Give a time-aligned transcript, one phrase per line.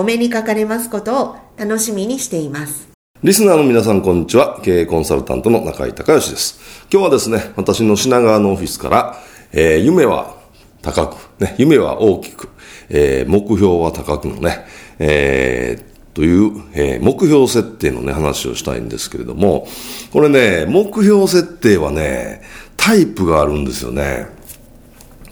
[0.00, 2.88] お目にかかれますことを楽しみにしています。
[3.22, 4.58] リスナーの皆さん、こんにちは。
[4.62, 6.58] 経営コンサルタントの中井隆義です。
[6.90, 9.16] 今日はですね、私の品川のオフィスから、
[9.52, 10.36] えー、夢は
[10.80, 12.48] 高く、ね、夢は大きく、
[12.88, 14.64] えー、目標は高くのね、
[14.98, 19.68] えー、という、えー、目標設定のね、話をしたいんですけれども、
[20.14, 22.40] これね、目標設定はね、
[22.78, 24.28] タイプがあるんですよね。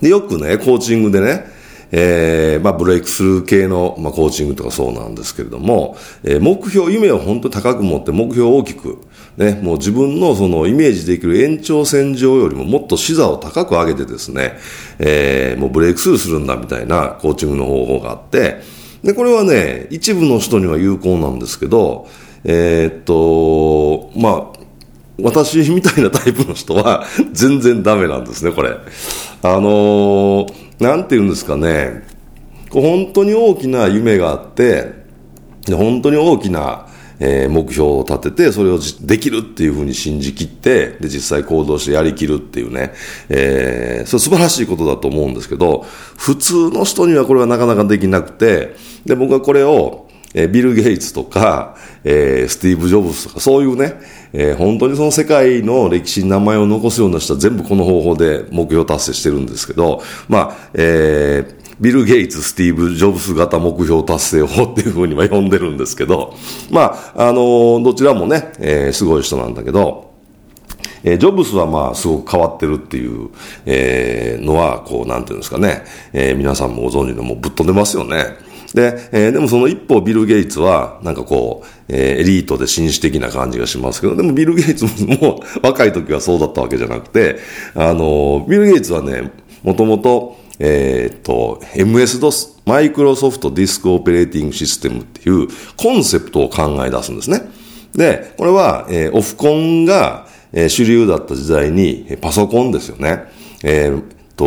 [0.02, 1.56] で、よくね、コーチングでね、
[1.90, 8.98] えー、まあ、ブレイクスルー系の、まあ、コーチングとかそうなんですけれども、えー、目標、夢を本当に高く持って、目標を大きく、
[9.36, 14.58] ね、もう自分のそのイメージできる延長線上よりももっと視座を高く上げてですね、
[14.98, 18.60] えー、もうブレイクスルーするんだみたいなコーチングの方法があって、
[19.02, 22.08] で、これはね、一部の人には有効なんですけど、
[22.44, 24.58] えー、っと、まあ、
[25.20, 28.70] 私みたいなタイプの人は全然ダメなんですね、これ。
[29.42, 32.02] あのーなんて言うんですかね、
[32.70, 34.92] 本当に大きな夢があって、
[35.66, 36.86] 本当に大きな、
[37.20, 42.92] え、目標を立てて、それをできるっていうふうに信じきって、で、実際行動してやりきるっていうね、
[43.28, 45.84] えー、それ素晴らしいことだと思うんですけど、
[46.16, 53.94] 普通の人にはこれはなかなかできなくて、で、僕はこれを、えー、ビル・ゲイツとか、えー、スティーブ・ジョブズとか、そういうね、
[54.32, 66.34] えー、本当にその世界の歴史に名前を残すような人は全部この方法で目標達成してるんですけど、まあ、えー、ビル・ゲイツ、スティーブ・ジョブズ型目標達成法っていうふうには呼んでるんですけど、
[66.70, 70.08] まあ、あのどちらもね、えー、すごい人なんだけど、
[71.04, 73.30] えー、ジョブズはまあ、すごく変わってるっていう、
[73.66, 78.47] えー、のは、こう、なんていうんですかね、えー、皆さんもご存知のもうぶっ飛んでますよね。
[78.74, 87.36] で、えー、でもその一方ビル・ゲイツは、なんかこう、えー、エリートで紳士的な感じがしますけど、でもビル・ゲイツももう 若い時はそうだったわけじゃなくて、
[87.74, 89.30] あの、ビル・ゲイツはね、
[89.62, 97.42] もともと、えー、っと、MS-DOS、マイクロソフトディスクオペレーティングシステムっていうコンセプトを考え出すんですね。
[97.94, 103.24] で、これは、えー、オフコンが、えー、主流だった時代に、パソコンですよね。
[103.62, 104.02] えー
[104.38, 104.44] と、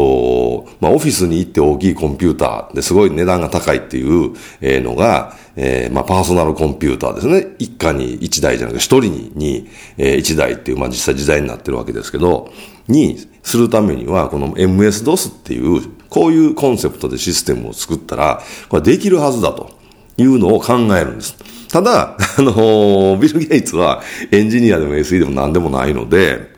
[0.80, 4.34] まあ、オフィスに行って大きいコンピューターですごい値段が高いっていう
[4.81, 7.56] のが、えー、まあ、パーソナルコンピューターですね。
[7.60, 12.52] 一家に一台じゃなくて一人に、えー、一台っていう、まあ、実際時代になってるわけですけど、
[12.88, 19.72] にするためには、この MS-DOS っていう、こういうコンセプトでシステムを作ったら、これできるはずだと
[20.18, 21.36] いうのを考えるんです。
[21.69, 26.50] ただ、あの、ビル・ゲイツはエンジニアでも SE でも何でもないので、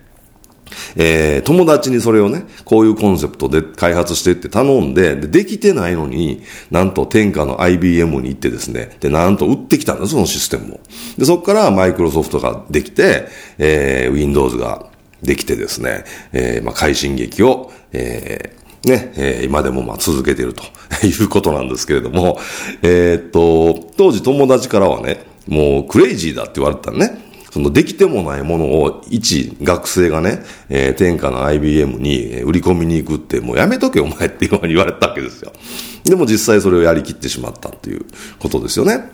[0.95, 6.41] えー、友達にそれをね、こういうコンセプトで開発してって頼んで、で、できてないのに、
[6.71, 10.79] なんと天下の IBM に行ってですね、で、なんと売ってきたんです、そのシステムを。
[11.17, 13.27] で、そこからマイクロソフトができて、
[13.57, 14.87] えー、Windows が
[15.21, 16.03] できてですね、
[16.33, 20.63] えー、まあ、快進撃を、えー、ね、えー、今でもまあ続けてると
[21.07, 22.39] いうことなんですけれども、
[22.81, 27.32] えー、っと、当時友達からはね、もうクレイジーだって言われたね。
[27.53, 30.39] そのできてもないものを一学生がね、
[30.69, 35.53] えー、天下の IBM に売り込みに行くって、もうやめとけお前って言われたわけですよ。
[36.03, 38.07] でも実際それをやりきってしまったっていう
[38.39, 39.07] ことですよね。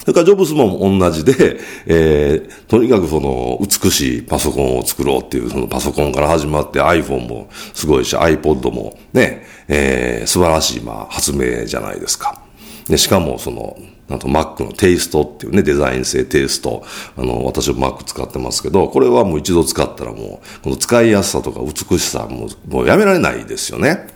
[0.00, 12.43] それからジョブズも同じで、えー、とにかくその美しいパソコンを作ろうっていうそのパソコンから始まって iPhone もすごいし iPod もね、えー、素晴らしいまあ発明じゃないですか。
[12.88, 13.76] で、しかもその
[14.10, 16.84] あと Mac のテイストっていうね、デザイン性テイスト。
[17.16, 24.06] あの、私は Mac 使ってますけど、これはもう一度使ったらもう、この使いやすさとか美しさももうやめられないですよね。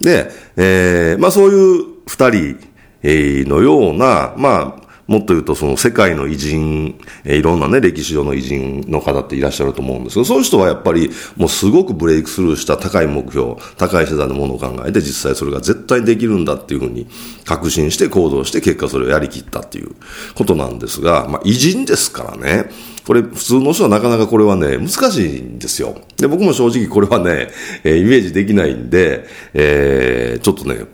[0.00, 17.08] で、えー、まあそういう二人のような、まあ、もっと言うと、その世界の偉人、え、いろんなね、歴史上の偉人の方っていらっしゃると思うんですけど、そういう人はやっぱり、もうすごくブレイクスルーした高い目標、高い世代のものを考えて、実際それが絶対できるんだっていうふうに
[17.44, 19.96] 確信して行動して、結果それをやりきったっていう
[20.36, 22.70] ことなんですが、まあ、偉人ですからね。
[23.04, 25.96] これ、普通の人はなかなかこれはね、難しいんですよ。
[26.18, 27.48] で、僕も正直これはね、
[27.82, 30.84] え、イメージできないんで、えー、ちょっとね、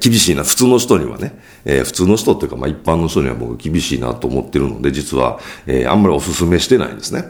[0.00, 1.38] 厳しいな、普通の人にはね。
[1.64, 7.24] えー、普通の人っていうか、まあ、一般の人には僕厳しいなと思ってるので、実は、えー、あんまりお勧めしてないんですね。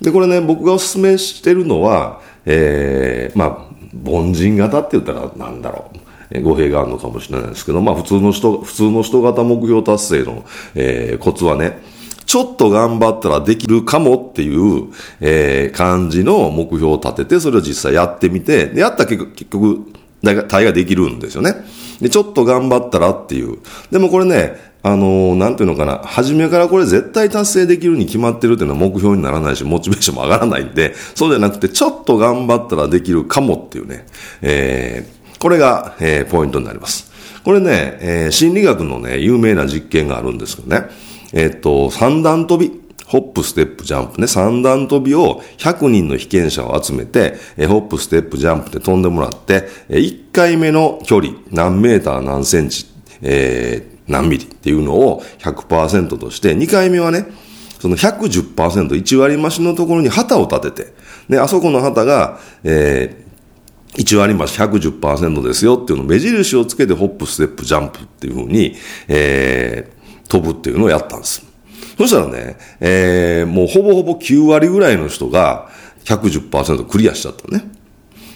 [0.00, 5.98] で、これね、僕がお勧めしてるのは、えー、まあ、凡人型って言ったらなんだろう。
[6.42, 10.44] 語弊があるのかもしれないですけど、まあ普通の人、普通の人型目標達成の、
[10.74, 11.80] えー、コツはね、
[12.24, 14.88] ちょっと頑張ったらできるかもっていう、
[15.20, 19.86] えー、感じの目標を立てて、それを実際やってみて、で、やったら結局、
[20.22, 21.54] 大概できるんですよね。
[22.00, 23.58] で、ちょっと頑張ったらっていう。
[23.90, 34.06] でもこれね、あのー、なんていうのかな、初めからこれ絶対達成できるに決まってるっていうのは目標にならないし、モチベーションも上がらないんで、そうじゃなくて、ちょっと頑張ったらできるかもっていうね、
[34.42, 37.10] えー、これが、えー、ポイントになります。
[37.44, 40.86] これね、えー、心理学のね、有名な実験があるんですけどね、
[41.32, 42.85] え、っと、三段跳び。
[43.06, 52.86] ホップ、ステップ、ジャンプね、三段跳びを100人の被験者を集めて、えホップ、ステップ、ジャンプで飛んでもらって、え1回目の距離、何メーター何センチ、
[53.22, 57.26] えー、何ミリっていうのを100%として、2回目はね、
[57.78, 58.54] その110%、
[58.88, 60.92] 1割増しのところに旗を立てて、
[61.28, 68.74] で、あそこの旗が、えー、1割増し110%ですよっていうのを目印をつけてホップ、ステップ、ジャンプっていうふうに、
[69.06, 71.45] えー、飛ぶっていうのをやったんです。
[71.96, 75.68] そしたらね、えー、もうほぼほぼ9割ぐらいの人が
[76.04, 77.64] 110%クリアしちゃったね。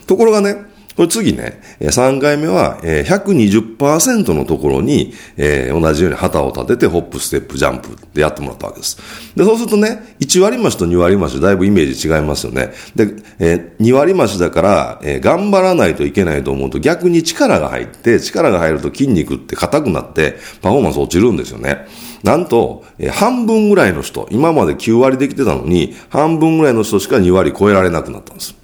[0.07, 8.99] ところがね、これ次ね、3回目は120%のところに、えー、同じように旗を立ててホップ、ステップ、ジャンプでやってもらったわけです。
[9.37, 12.73] で、そうするとね、1割増しと2割増しだいぶイメージ違いますよね。
[12.97, 21.87] で、えー、2割増しだから、えー、頑張らないといけないと思うと逆に力が入って、力が入ると筋肉って硬くなってパフォーマンス落ちるんですよね。
[22.23, 28.55] なんと、半分ぐらいの人、今まで9割できてたのに、半分ぐらいの人しか2割超えられなくなったんです。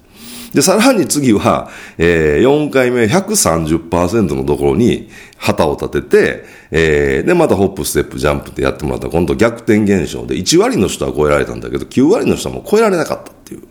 [0.53, 13.63] で、さらに次は、えー、4回目130%のところに旗を立てて、えー、で、またホップ、ステップ、ジャンプってやってもらった、今度逆転現象で1割の人は超えられたんだけど、9割の人はもう超えられなかったっていう。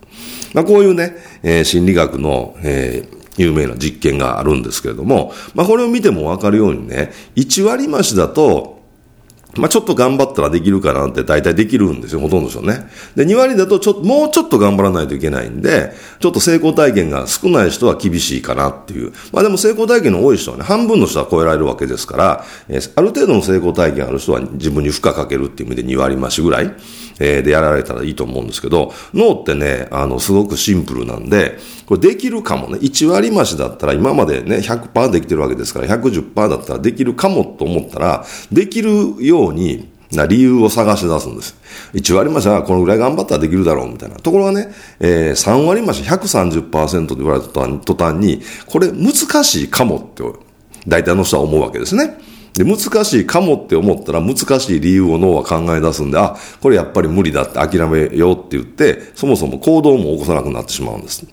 [0.53, 8.76] まあ、こういうね、えー、心理学の、えー、有名な実験があるんですけれども、まあ、これを見てもわかるようにね、1割増しだと、
[9.59, 12.89] まあ、ちょっと頑張ったらできるかなって大体できるんですよ、ほとんどの人ね。
[13.15, 19.13] で、2割だとちょっと、もうちょっと頑張らないといけないんで、ちょっと成功体験が少ない人は厳しいかなっていう。
[19.33, 26.75] まあでも成功体験の多い人はね、半分の人は超えられるわけですから、えー、ある程度の成功体験ある人は自分に負荷かけるっていう意味で2割増しぐらい、
[27.19, 41.57] えー、でやられたらいいと思うんですけど、脳ってね、あの、すごくシンプルなんで、これできるかもね、1割増しだったら今までね、100%できてるわけですから、110%だったらできるかもと思ったら、できるように、な理由を探し出すんです。
[41.95, 44.17] 1割増しはこのぐらい頑張ったらできるだろうみたいな。
[44.17, 44.69] ところがね、
[45.01, 47.47] えー、3割増し130%と言われた
[47.79, 49.13] 途端に、これ難
[49.45, 50.23] しいかもって、
[50.87, 52.19] 大体の人は思うわけですね。
[52.55, 61.27] で、難しいかもって思ったら難しい理由を脳は考え出すんで、あ、これやっぱり無理だって諦めようって言って、そもそも行動も起こさなくなってしまうんです。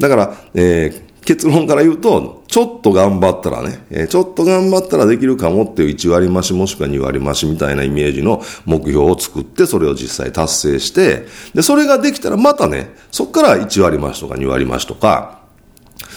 [0.00, 15.40] だから、えー結論から言うと、ちょっと頑張ったらね、え、ちょっと頑張ったらできるかもっていう1割増しもしくは2割増しみたいなイメージの目標を作って、それを実際達成して、で、それができたらまたね、そこから1割増しとか2割増しとか、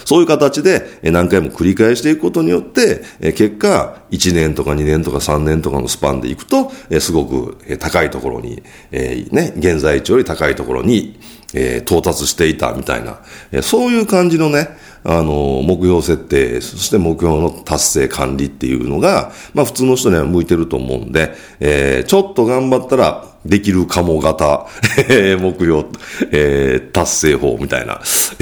[0.05, 11.19] そういう形で何回も繰り返していくことによって、結果、1年とか2年とか3年とかのスパンでいくと、すごく高いところに、ね、現在地より高いところに、
[11.53, 13.19] え到達していたみたいな、
[13.51, 24.67] えそういう感じのね、あの、目標設定、そして目標の達成管理っていうのが、まあ普通の人には向いてると思うんで、えー、ちょっと頑張ったらできるかも型、
[25.09, 25.85] え目標、
[26.31, 28.01] えー、達成法みたいな、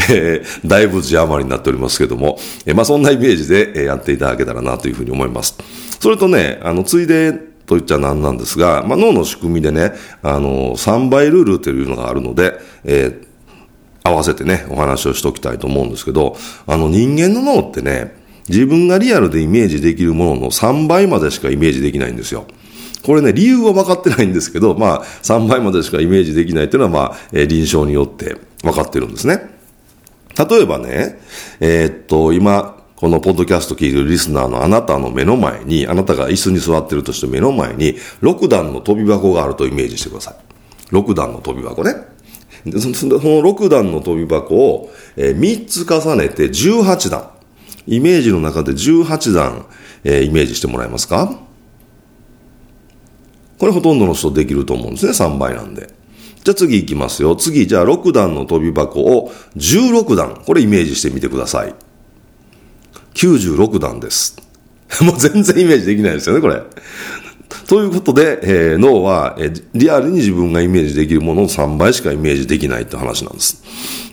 [0.10, 5.58] えー、だいぶ字余りになっておりますけども、えー、まあそんなイメージでやっていただけたらなというふうに思います。
[6.00, 9.92] それとね、あの、ついでと言っちゃなんなんですが、まあ脳の仕組みでね、
[10.24, 13.28] あの、3倍ルールというのがあるので、えー、
[14.04, 18.16] 合わせてね、お話をしときたいと思うんですけど、あの人間の脳ってね、
[18.48, 22.48] 自分がリアルでイメージできるものの3倍までしかイメージできないんですよ。
[23.06, 29.50] これね、理由は分かってないんですけど、まあ、3倍までしかイメージできないというのは、まあ、えー、臨床によって分かってるんですね。
[30.38, 31.20] 例えばね、
[31.60, 40.36] えー、っと、今、このポッドキャスト聞いてるリスナーのあなたの目の前に、あなたが椅子に座ってるとして目の前に、6段の飛び箱があるとイメージしてください。
[40.96, 41.94] 6段の飛び箱ね。
[42.66, 47.30] でその6段の飛び箱を、え、3つ重ねて18段。
[47.86, 49.68] イメージの中で18段、
[50.04, 51.40] えー、イメージしてもらえますか？
[53.60, 55.94] これほとんどの人できると思うんですね、3倍なんで。
[56.44, 57.36] じゃあ次行きますよ。
[57.36, 60.42] 次、じゃあ6段の飛び箱を16段。
[60.44, 61.76] これイメージしてみてください。
[63.18, 64.38] 96段です。
[65.02, 66.62] もう全然イメージできないですよね、これ。
[67.68, 73.64] ということで、えー、脳は、えー、リアルに自分がイメージできるものの3倍しかイメージできないって話なんです。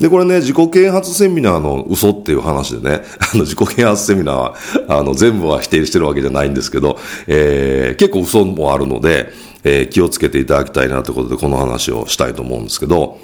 [0.01, 4.55] で、これね、自己啓発セミナーの嘘っていう話でね、 あの、自己啓発セミナーは、
[4.89, 9.33] あの、全部は否定してるわけじゃないんですけど、えー、結構嘘もあるので、
[9.65, 13.19] えー、気をつけていただきたいなということで、この話をしたいと思うんですけど、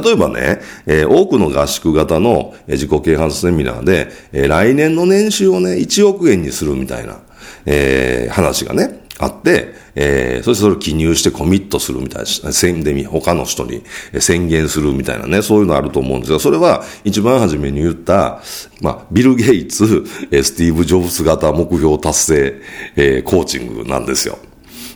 [0.00, 7.20] 例えばね、えー、多くの合宿型の自己啓発セミナーで、えー、来年の年収をね、1億円にするみたいな、
[7.64, 13.82] えー、話がね、あって、えー、そしてそれを記入してコミットするみたいな、宣伝、他の人に
[14.20, 18.42] 宣言するみたいなね、そういうのあると思うんですが、それは一番初めに言った、
[18.82, 22.60] まあ、ビル・ゲイツ、スティーブ・ジョブス型目標達成、
[22.96, 24.38] えー、コーチングなんですよ。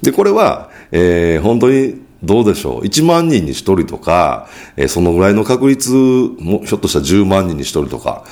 [0.03, 8.25] で、これは、えー、本当にどうでしょう？1万人に1人とか、えー、そのぐらいの確率も、ひょっとしたら10万人に1人とか、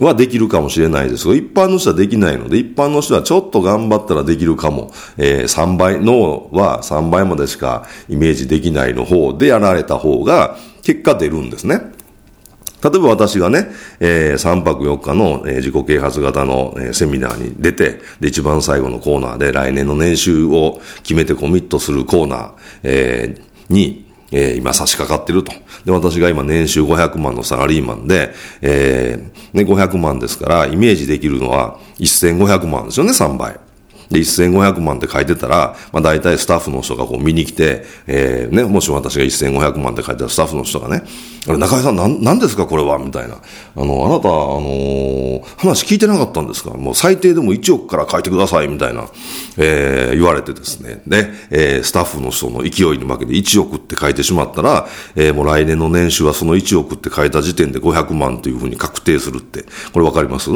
[0.00, 4.92] はできるかもしれないですが、一般の人はできないので、一般の人はちょっと頑張ったらできるかも。
[5.16, 11.80] えー、3倍、脳は3倍までしかイメージできないの方でやられた方が、結果出るんですね。
[12.82, 13.68] 例えば私がね、
[14.00, 22.52] えー、3泊4日の、えー、自己啓発型の、えー、セミナーに出て、で、一番最後のコーナーで来年の年収を決めてコミットするコーナー、
[22.82, 25.52] えー、に、えー、今差し掛かってると。
[25.84, 33.58] で、私が今年収500万のサラリーマンで、えー、ね、500万ですから、イメージできるのは1500万ですよね、3倍。
[34.10, 41.02] で、1500万って書いてたら、まあ大体スタッフの人がこう見に来て、えー、ね、もし私が1500万って書いてたらスタッフの人がね、
[41.48, 42.98] あれ、中井さん、なん、なんですかこれは？
[42.98, 43.36] みたいな。
[43.36, 46.70] あの、あなた、あのー、話聞いてなかったんですか？
[46.70, 49.08] もう最低でも1億から書いてください、みたいな、
[49.56, 51.02] えー、言われてですね。
[51.06, 60.50] で、えー、スタッフの人の勢いに負けて1億って書いてしまったら、えー、もう来年の年収はその1億って書いた時点で500万というふうに確定するって、これわかります？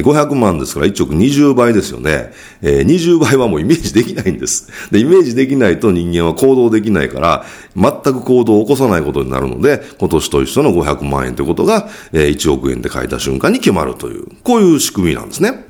[0.00, 2.32] 500万ですから1億20倍ですよね。
[2.62, 4.68] え、20倍はもうイメージできないんです。
[4.90, 7.44] で、イメージできないと人間は行動できないから、
[7.76, 15.66] 全く行動を起こさないことになるので、今年と一緒の500万円ということが、え、1億円で書いた瞬間に決まるという、こういう仕組みなんですね。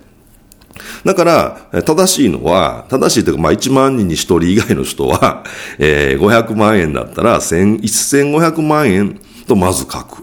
[1.05, 5.45] だから、正しいのは、正しいというか、まあ、1万人に1人以外の人は、
[5.79, 10.23] えー、500万円だったら、1500万円とまず書く。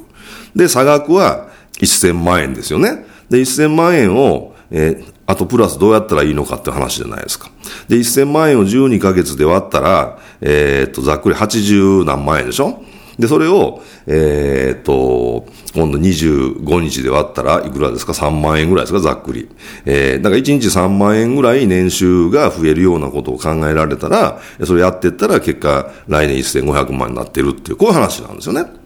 [0.56, 3.09] で、差額は1000万円ですよね。
[3.30, 7.52] で、1000万円を、えー、あとプラスどうやったらいいのかって話じゃないですか。
[7.88, 12.84] で、1000万円を12ヶ月で割ったら、えー、っと、ざっくり80何万円でしょ
[13.20, 15.46] で、それを、えー、っと、
[15.76, 19.00] 今度25日で割ったらいくらですか ?3 万円ぐらいですか？
[19.02, 19.50] ざっくり。
[19.86, 28.79] えー、だから1日3万円ぐらい年収が増えるようなことを考えられたら、それやってったら結果来年1500万になってるっていう、こういう話なんですよね。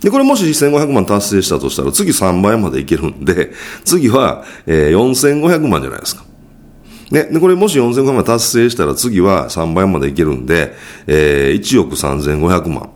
[0.00, 3.52] で、これもし1500万達成したとしたら、次3倍までいけるんで、
[3.84, 6.24] 次は、えー、4500万じゃないですか。
[7.10, 7.24] ね。
[7.24, 10.74] で、これもし4500万達成したら、次は3倍までいけるんで、
[11.06, 12.90] えー、1億3500万。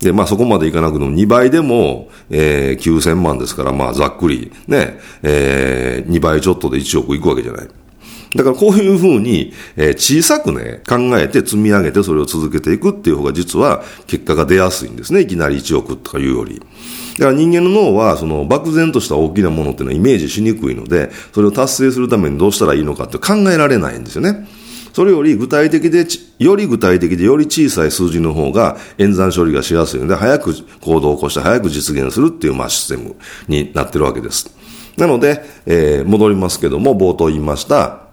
[0.00, 7.68] で、まあそこまでいかなくても2倍でも、えー、9000万ですから、まあざっくりね、えー、2倍ちょっとで1億いくわけじゃない。
[8.34, 15.20] だからこういうふうに、えー、小さくね、考えて積み上げてそれを続けていくっていう方が実は結果が出やすいんですね。
[15.20, 16.60] いきなり1億とかいうより。
[17.18, 24.48] だから人間の脳は、その漠然とした大きなものっていうのはイメージしにくいので、それを達成するためにどうしたらいいのかって考えられないんですよね。
[24.92, 26.06] それより具体的で、
[26.38, 33.16] より具体的でより小さい数字の方が演算処理がしやすいので、早く行動を起こして早く実現するっていう、まあ、システム
[33.48, 34.56] になってるわけです。
[34.96, 38.03] なので、えー、戻りますけども、冒頭言いました、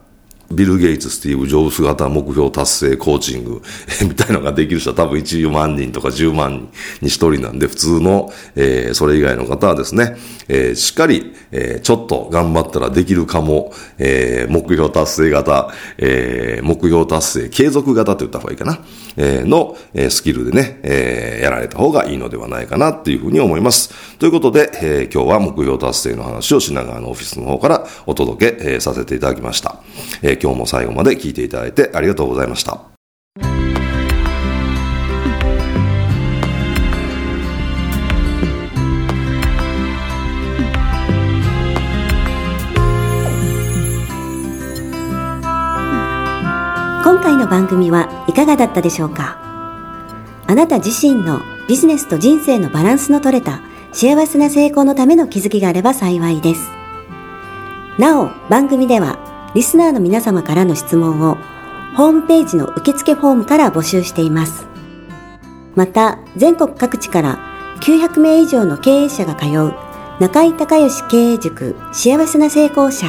[0.52, 3.62] ビル・ゲイツ、スティーブ・ジョブス型目標達成コーチング
[4.08, 6.70] みたいなのができる人は多分1万人とか10万人
[7.02, 10.18] に1人なんで、普通の、えー、それ以外の方はですね、
[10.48, 18.80] えー、しっかり、えー、ちょっと頑張ったらできるかも、えー、目標達成型、えー、目標達成継続型と言った方がいいかな、
[19.18, 24.18] えー、の、えー、スキルでね、えー、やられた方がいいのではないかなっていうふうに思います。
[24.20, 29.82] ということで、えー、今日は目標達成の話を品川のオフィスの方からお届け、えー、させていただきました。
[30.22, 32.82] えー今日も最後まで聞いていただいてありがとうございました。
[47.04, 49.38] 今回の番組はいかがだったでしょうか？
[50.48, 56.70] あなた自身のビジネスと人生のバランスの取れた幸せな成功のための気づきがあれば幸いです。
[58.00, 61.36] なお、番組ではリスナーの皆様からの質問を
[61.96, 64.66] ホームページの受付フォームから募集しています。
[65.76, 67.40] また、全国各地から
[67.82, 69.74] 900名以上の経営者が通う
[70.20, 73.08] 中井隆義経営塾幸せな成功者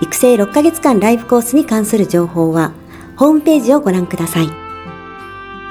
[0.00, 2.72] 育成6ヶ月間ライブコースに関する情報は
[3.16, 4.48] ホームページをご覧ください。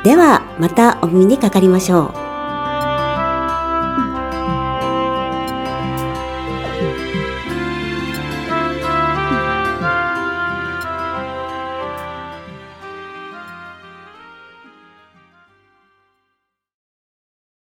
[0.03, 2.22] では、またお耳にかかりましょう。